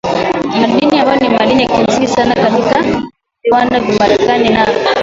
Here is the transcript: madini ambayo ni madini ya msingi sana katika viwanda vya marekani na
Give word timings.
madini 0.59 0.99
ambayo 0.99 1.19
ni 1.19 1.29
madini 1.29 1.63
ya 1.63 1.79
msingi 1.83 2.07
sana 2.07 2.35
katika 2.35 2.83
viwanda 3.43 3.79
vya 3.79 3.95
marekani 3.95 4.49
na 4.49 4.67